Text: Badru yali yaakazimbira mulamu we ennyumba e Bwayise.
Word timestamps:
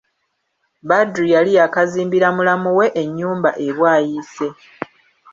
Badru 0.89 1.25
yali 1.33 1.51
yaakazimbira 1.57 2.27
mulamu 2.37 2.69
we 2.77 2.85
ennyumba 3.01 3.49
e 3.67 3.69
Bwayise. 3.77 4.47